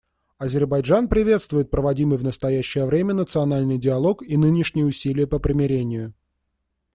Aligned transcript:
Азербайджан 0.39 1.07
приветствует 1.09 1.69
проводимый 1.69 2.17
в 2.17 2.23
настоящее 2.23 2.85
время 2.87 3.13
национальный 3.13 3.77
диалог 3.77 4.23
и 4.23 4.35
нынешние 4.35 4.83
усилия 4.87 5.27
по 5.27 5.37
примирению. 5.37 6.15